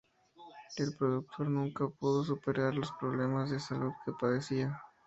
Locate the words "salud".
3.59-3.91